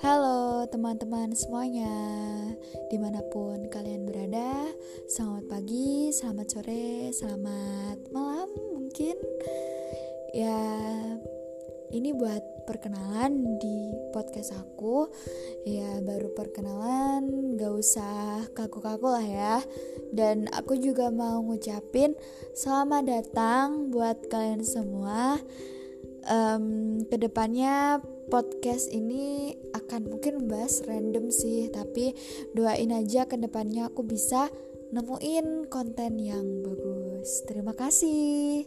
[0.00, 1.92] Halo teman-teman semuanya.
[2.88, 4.64] Di mana pun kalian berada
[5.04, 9.20] Selamat pagi, selamat sore, selamat malam mungkin.
[10.32, 10.64] Ya
[11.92, 15.12] ini buat perkenalan di podcast aku.
[15.68, 19.56] Ya baru perkenalan gak usah kaku-kaku lah ya.
[20.08, 22.16] Dan aku juga mau ngucapin
[22.56, 25.36] selamat datang buat kalian semua.
[26.22, 27.98] Um, ke depannya
[28.30, 29.58] podcast ini
[29.92, 32.16] akan mungkin membahas random sih tapi
[32.56, 34.48] doain aja ke depannya aku bisa
[34.88, 37.44] nemuin konten yang bagus.
[37.44, 38.64] Terima kasih